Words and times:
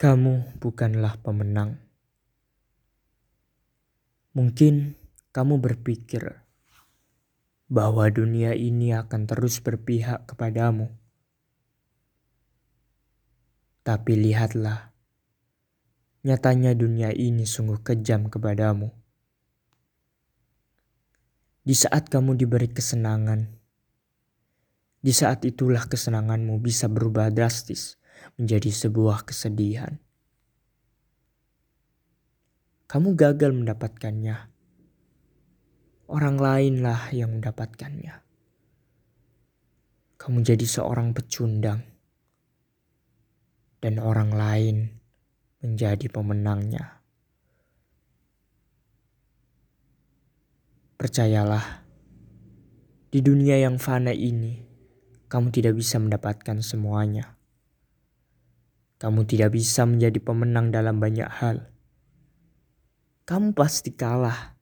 Kamu 0.00 0.56
bukanlah 0.64 1.20
pemenang. 1.20 1.76
Mungkin 4.32 4.96
kamu 5.28 5.60
berpikir 5.60 6.40
bahwa 7.68 8.08
dunia 8.08 8.56
ini 8.56 8.96
akan 8.96 9.28
terus 9.28 9.60
berpihak 9.60 10.24
kepadamu. 10.24 10.88
Tapi 13.84 14.16
lihatlah, 14.16 14.88
nyatanya 16.24 16.72
dunia 16.72 17.12
ini 17.12 17.44
sungguh 17.44 17.84
kejam 17.84 18.32
kepadamu. 18.32 18.88
Di 21.60 21.76
saat 21.76 22.08
kamu 22.08 22.40
diberi 22.40 22.72
kesenangan, 22.72 23.52
di 25.04 25.12
saat 25.12 25.44
itulah 25.44 25.84
kesenanganmu 25.84 26.56
bisa 26.56 26.88
berubah 26.88 27.28
drastis 27.28 27.99
menjadi 28.36 28.70
sebuah 28.72 29.28
kesedihan. 29.28 29.98
Kamu 32.90 33.14
gagal 33.14 33.54
mendapatkannya. 33.54 34.50
Orang 36.10 36.42
lainlah 36.42 37.14
yang 37.14 37.38
mendapatkannya. 37.38 38.18
Kamu 40.18 40.42
jadi 40.42 40.66
seorang 40.66 41.14
pecundang. 41.14 41.86
Dan 43.80 44.02
orang 44.02 44.34
lain 44.34 44.76
menjadi 45.62 46.10
pemenangnya. 46.12 47.00
Percayalah, 51.00 51.80
di 53.08 53.24
dunia 53.24 53.56
yang 53.56 53.80
fana 53.80 54.12
ini, 54.12 54.60
kamu 55.32 55.48
tidak 55.48 55.80
bisa 55.80 55.96
mendapatkan 55.96 56.60
semuanya. 56.60 57.39
Kamu 59.00 59.24
tidak 59.24 59.56
bisa 59.56 59.88
menjadi 59.88 60.20
pemenang 60.20 60.68
dalam 60.68 61.00
banyak 61.00 61.24
hal. 61.40 61.72
Kamu 63.24 63.56
pasti 63.56 63.96
kalah. 63.96 64.60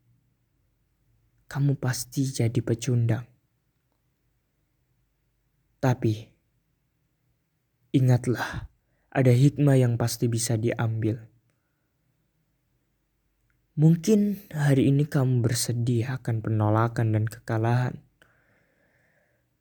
Kamu 1.50 1.74
pasti 1.74 2.22
jadi 2.22 2.60
pecundang. 2.62 3.26
Tapi 5.82 6.22
ingatlah, 7.90 8.70
ada 9.10 9.32
hikmah 9.34 9.74
yang 9.74 9.98
pasti 9.98 10.30
bisa 10.30 10.54
diambil. 10.54 11.18
Mungkin 13.74 14.38
hari 14.54 14.86
ini 14.86 15.02
kamu 15.02 15.42
bersedih 15.42 16.14
akan 16.14 16.46
penolakan 16.46 17.10
dan 17.10 17.26
kekalahan. 17.26 17.98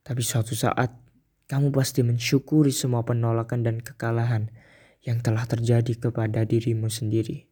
Tapi 0.06 0.22
suatu 0.22 0.54
saat 0.54 0.94
kamu 1.50 1.74
pasti 1.74 2.06
mensyukuri 2.06 2.70
semua 2.70 3.02
penolakan 3.02 3.66
dan 3.66 3.82
kekalahan 3.82 4.54
yang 5.08 5.24
telah 5.24 5.48
terjadi 5.48 5.96
kepada 5.96 6.44
dirimu 6.44 6.92
sendiri. 6.92 7.48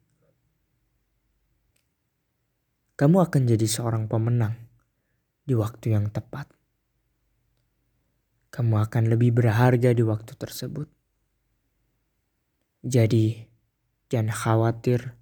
Kamu 3.00 3.16
akan 3.24 3.48
jadi 3.48 3.64
seorang 3.64 4.12
pemenang 4.12 4.60
di 5.48 5.56
waktu 5.56 5.96
yang 5.96 6.12
tepat. 6.12 6.52
Kamu 8.52 8.76
akan 8.76 9.08
lebih 9.08 9.32
berharga 9.40 9.96
di 9.96 10.04
waktu 10.04 10.36
tersebut. 10.36 10.88
Jadi, 12.84 13.40
jangan 14.12 14.32
khawatir 14.32 15.16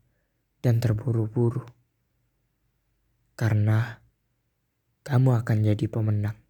dan 0.59 0.83
terburu-buru, 0.83 1.65
karena 3.39 4.05
kamu 5.07 5.43
akan 5.43 5.59
jadi 5.63 5.87
pemenang. 5.89 6.44